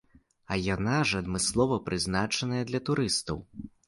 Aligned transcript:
А 0.53 0.55
яна 0.67 0.95
ж 1.11 1.19
адмыслова 1.23 1.77
прызначаная 1.89 2.63
для 2.71 2.81
турыстаў. 2.89 3.45